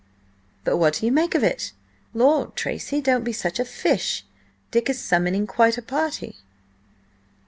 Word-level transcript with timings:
"But 0.63 0.77
what 0.77 0.95
do 0.95 1.05
you 1.05 1.11
make 1.11 1.35
of 1.35 1.43
it? 1.43 1.73
Lord, 2.15 2.55
Tracy, 2.55 3.01
don't 3.01 3.23
be 3.23 3.31
such 3.33 3.59
a 3.59 3.63
fish! 3.65 4.25
Dick 4.71 4.89
is 4.89 4.99
summoning 4.99 5.45
quite 5.45 5.77
a 5.77 5.81
party!" 5.83 6.37